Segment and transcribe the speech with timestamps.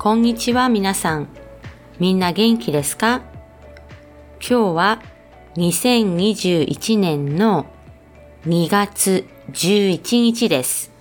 [0.00, 1.26] こんにちは皆さん。
[1.98, 3.20] みんな元気ですか？
[4.40, 5.02] 今日は
[5.56, 7.66] 2021年の
[8.46, 10.92] 2月11日です。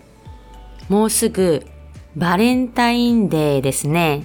[0.89, 1.67] もうすぐ
[2.15, 4.23] バレンタインデーですね。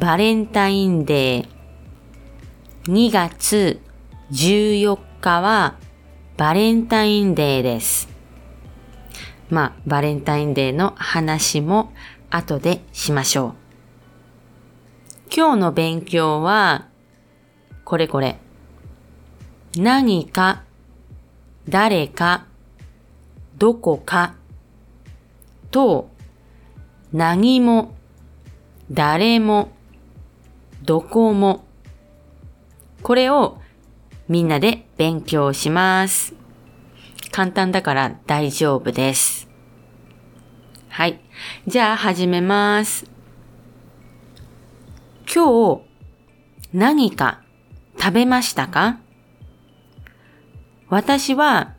[0.00, 2.92] バレンタインデー。
[2.92, 3.80] 2月
[4.32, 5.76] 14日は
[6.36, 8.08] バレンタインデーです。
[9.50, 11.92] まあ、バレンタインデーの話も
[12.28, 13.67] 後でしましょう。
[15.38, 16.88] 今日の勉強は、
[17.84, 18.40] これこれ。
[19.76, 20.64] 何か、
[21.68, 22.46] 誰か、
[23.56, 24.34] どこか、
[25.70, 26.10] と、
[27.12, 27.94] 何も、
[28.90, 29.70] 誰も、
[30.82, 31.64] どこも。
[33.04, 33.60] これを
[34.26, 36.34] みんなで勉強します。
[37.30, 39.48] 簡単だから大丈夫です。
[40.88, 41.20] はい。
[41.68, 43.17] じゃあ始めます。
[45.38, 45.82] 今日
[46.72, 47.42] 何か
[47.96, 48.98] 食べましたか？
[50.88, 51.76] 私は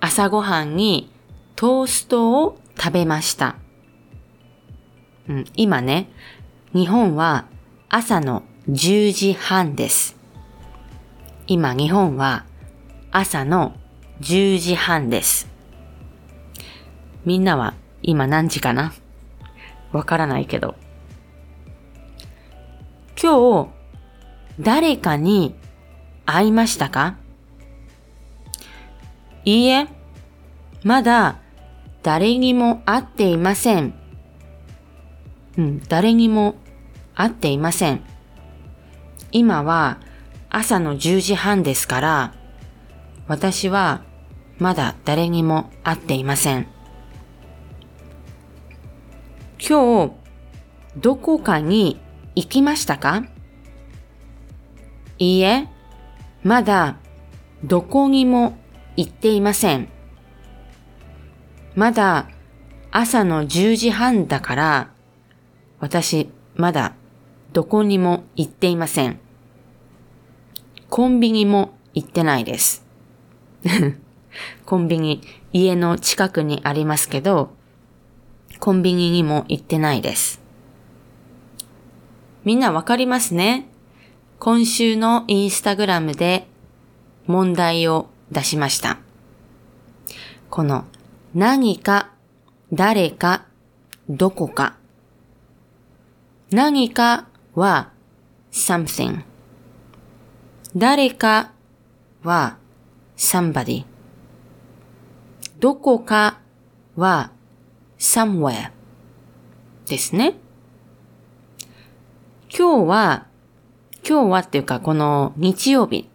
[0.00, 1.08] 朝ごはんに
[1.54, 3.54] トーストを食べました。
[5.28, 6.10] うん、今ね、
[6.72, 7.46] 日本は
[7.88, 10.16] 朝の10時半です。
[11.46, 12.44] 今日本は
[13.12, 13.76] 朝の
[14.20, 15.48] 10時半です。
[17.24, 18.92] みんなは今何時かな？
[19.92, 20.74] わからないけど。
[23.20, 23.70] 今日、
[24.60, 25.54] 誰かに
[26.26, 27.16] 会いましたか？
[29.44, 29.88] いいえ、
[30.82, 31.38] まだ
[32.02, 33.94] 誰にも会っていません。
[35.56, 36.56] うん、誰にも
[37.14, 38.02] 会っていません。
[39.32, 39.98] 今は
[40.50, 42.34] 朝の10時半ですから、
[43.26, 44.02] 私は
[44.58, 46.66] まだ誰にも会っていません。
[49.58, 50.12] 今日、
[50.96, 52.00] どこかに
[52.34, 53.24] 行きましたか？
[55.18, 55.68] いいえ、
[56.42, 56.96] まだ
[57.62, 58.58] どこにも
[58.96, 59.88] 行っていません。
[61.74, 62.28] まだ
[62.90, 64.90] 朝の10時半だから、
[65.80, 66.94] 私まだ
[67.52, 69.18] どこにも行っていません。
[70.90, 72.84] コンビニも行ってないです。
[74.66, 77.54] コンビニ、家の近くにありますけど、
[78.60, 80.43] コンビニにも行ってないです。
[82.44, 83.68] みんなわかりますね
[84.38, 86.46] 今週のインスタグラムで
[87.26, 88.98] 問題を出しました。
[90.50, 90.84] この
[91.34, 92.12] 何か、
[92.72, 93.46] 誰か、
[94.08, 94.76] どこか。
[96.50, 97.90] 何かは
[98.52, 99.24] something。
[100.76, 101.52] 誰か
[102.22, 102.58] は
[103.16, 103.84] somebody。
[105.58, 106.40] どこか
[106.96, 107.30] は
[107.98, 108.70] somewhere
[109.86, 110.34] ですね。
[112.64, 113.26] 今日は、
[114.08, 116.08] 今日はっていうかこの日曜日、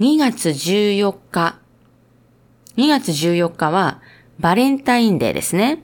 [0.00, 1.58] 2月14日、
[2.76, 4.02] 2月14日は
[4.38, 5.82] バレンタインデーですね。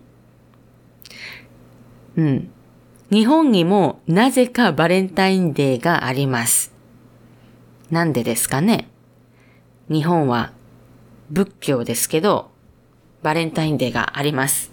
[2.19, 2.50] うん。
[3.10, 6.71] 日本にもなぜかバレンタインデーがあります。
[7.91, 8.91] なんでですかね
[9.88, 10.53] 日本は
[11.31, 12.50] 仏教ですけど、
[13.22, 14.71] バレンタインデーがあります。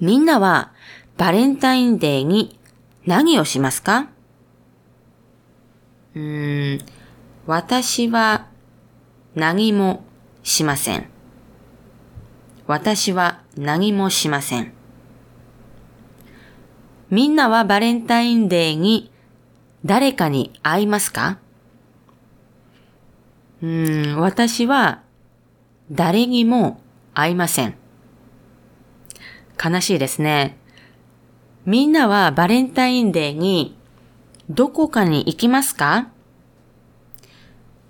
[0.00, 0.72] みんなは
[1.16, 2.56] バレンタインデーに
[3.06, 4.08] 何をしますか？
[6.14, 6.80] うん、
[7.46, 8.48] 私は
[9.34, 10.04] 何も
[10.42, 11.08] しません。
[12.66, 14.72] 私は何もしません。
[17.10, 19.12] みんなはバレンタインデーに
[19.84, 21.38] 誰かに会いますか？
[23.62, 25.02] うん、私は
[25.92, 26.80] 誰にも
[27.14, 27.76] 会いません。
[29.64, 30.58] 悲しいですね。
[31.66, 33.76] みんなはバレンタインデーに
[34.48, 36.08] どこかに行きますか？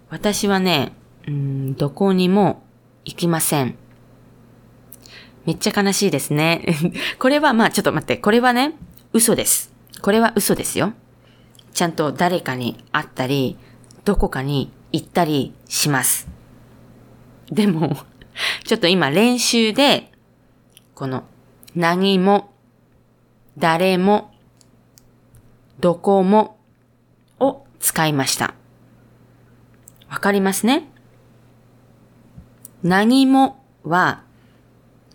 [0.09, 0.93] 私はね、
[1.29, 2.65] うん、どこにも
[3.05, 3.77] 行きません。
[5.45, 6.67] めっちゃ悲しいですね。
[7.21, 8.73] これはまあちょっと待って、これはね、
[9.13, 9.73] 嘘です。
[10.01, 10.95] これは嘘ですよ。
[11.75, 13.59] ちゃんと誰かに会ったり、
[14.07, 16.29] どこかに行ったりします。
[17.53, 17.99] でも、
[18.65, 20.11] ちょっと今練習で、
[20.95, 21.25] この
[21.75, 22.55] 何も、
[23.59, 24.33] 誰も、
[25.81, 26.59] どこも
[27.41, 28.55] を使いました。
[30.11, 30.91] わかりますね？
[32.83, 34.23] 何もは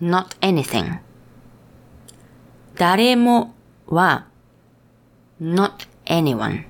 [0.01, 0.99] not anything。
[2.75, 3.53] 誰も
[3.87, 4.27] は
[5.39, 6.65] not anyone。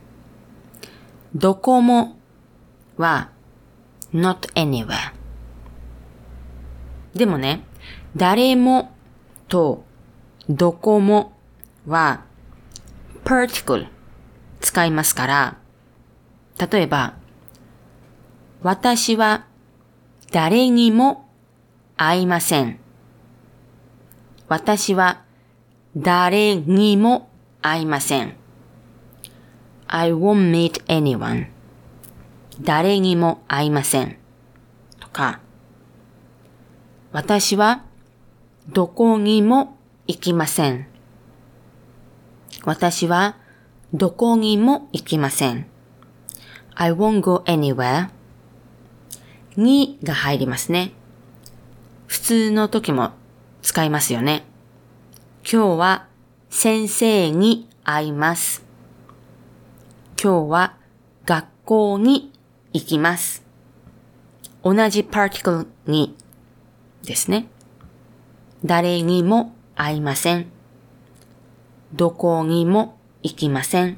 [1.33, 2.17] どこも
[2.97, 3.29] は
[4.13, 5.13] not anywhere。
[7.13, 7.63] でもね、
[8.15, 8.93] 誰も
[9.47, 9.85] と
[10.49, 11.33] どこも
[11.87, 12.25] は
[13.23, 13.87] particle
[14.59, 15.57] 使いますから、
[16.71, 17.15] 例えば、
[18.61, 19.45] 私は
[20.31, 21.27] 誰にも
[21.97, 22.79] 会いません。
[24.47, 25.23] 私は
[25.97, 27.29] 誰にも
[27.61, 28.35] 会いません。
[29.87, 31.47] I won't meet anyone.
[32.61, 34.17] 誰にも会いません。
[34.99, 35.39] とか、
[37.11, 37.83] 私は
[38.69, 39.77] どこにも
[40.07, 40.90] 行きません。
[42.63, 43.37] 私は
[43.93, 45.65] どこにも行きません。
[46.75, 48.09] I won't go anywhere.
[49.57, 50.93] にが入りますね。
[52.07, 53.11] 普通の時も
[53.61, 54.43] 使いますよね。
[55.43, 56.07] 今日は
[56.49, 58.63] 先生に会います。
[60.21, 60.77] 今日は
[61.25, 62.31] 学校に
[62.73, 63.43] 行きます。
[64.63, 66.15] 同じパーティクルに
[67.03, 67.47] ですね。
[68.63, 70.60] 誰にも会いません。
[71.93, 73.97] どこにも行きません。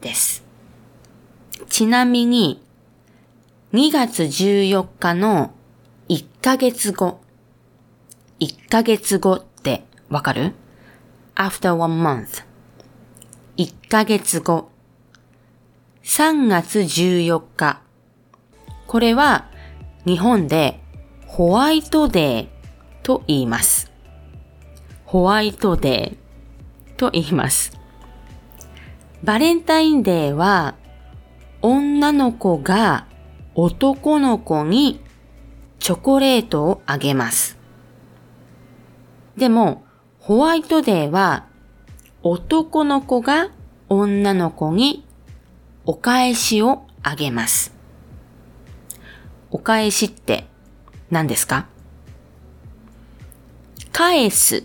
[0.00, 0.44] です。
[1.68, 2.62] ちなみに、
[3.72, 5.52] 2月14日の
[6.08, 7.20] 1ヶ月後。
[8.38, 10.54] 1ヶ月後ってわかる
[11.34, 12.44] ?after one month。
[13.56, 14.70] 1ヶ月後。
[16.04, 17.82] 3月14日。
[18.86, 19.50] これは
[20.06, 20.80] 日本で
[21.26, 22.48] ホワイトデー
[23.02, 23.90] と言います。
[25.04, 26.29] ホワイトデー
[27.00, 27.72] と言います。
[29.24, 30.74] バレンタインデーは
[31.62, 33.06] 女の子が
[33.54, 35.00] 男の子に
[35.78, 37.56] チョコレートをあげます。
[39.38, 39.82] でも、
[40.18, 41.46] ホワイトデーは
[42.22, 43.50] 男の子が
[43.88, 45.06] 女の子に
[45.86, 47.74] お返しをあげます。
[49.50, 50.44] お返しって
[51.10, 51.66] 何ですか？
[53.90, 54.64] 返す。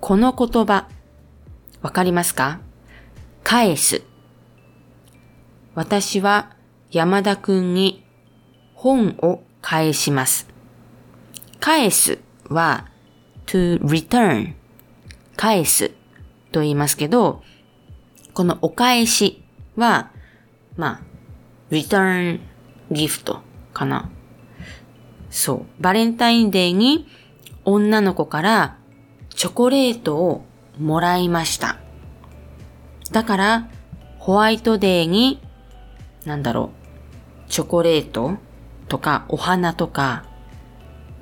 [0.00, 0.88] この言葉、
[1.82, 2.60] わかりますか？
[3.42, 4.02] 返す。
[5.74, 6.54] 私は
[6.90, 8.04] 山田くんに
[8.74, 10.46] 本を返します。
[11.58, 12.18] 返す
[12.48, 12.86] は
[13.46, 14.54] to return
[15.36, 15.92] 返す
[16.52, 17.42] と言いますけど、
[18.34, 19.42] このお返し
[19.76, 20.10] は、
[20.76, 21.02] まあ、
[21.70, 22.40] return
[22.90, 23.40] gift
[23.72, 24.10] かな。
[25.30, 25.82] そう。
[25.82, 27.06] バレンタインデーに
[27.64, 28.76] 女の子から
[29.30, 30.44] チョコレートを
[30.80, 31.78] もらいました。
[33.12, 33.68] だから、
[34.18, 35.40] ホワイトデーに
[36.24, 36.70] なんだろ
[37.46, 38.36] う、チョコレート
[38.88, 40.24] とかお花とか、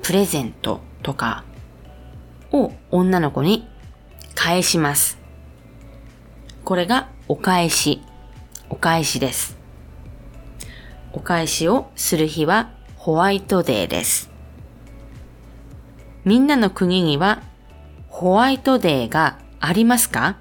[0.02, 1.44] プレゼントとか
[2.52, 3.69] を女の子に
[4.34, 5.19] 返します。
[6.64, 8.02] これがお返し、
[8.70, 9.56] お返しです。
[11.12, 14.31] お返しをする日はホワイトデーです。
[16.25, 17.43] みんなの国には
[18.08, 20.37] ホワイトデーがありますか？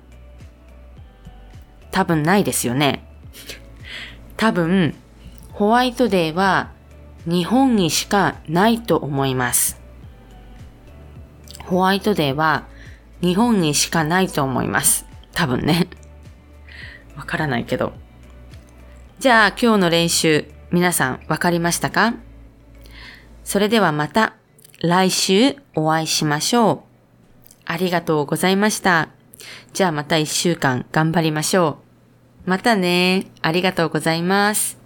[1.91, 3.03] 多分ないですよね。
[4.35, 4.93] 多分、
[5.51, 6.71] ホワイトデーは
[7.25, 9.81] 日本にしかないと思います。
[11.65, 12.67] ホワイトデーは
[13.21, 15.05] 日本にしかないと思います。
[15.33, 15.87] 多分ね。
[17.17, 17.93] わからないけど。
[19.19, 22.13] じゃあ今日の練習、皆さんわかりましたか？
[23.43, 24.35] それではまた
[24.79, 26.86] 来週お会いしましょう。
[27.67, 29.09] ありがとうございました。
[29.73, 31.79] じゃあまた一週間頑張りましょ
[32.45, 32.49] う。
[32.49, 33.27] またね。
[33.41, 34.77] ありがとうございます。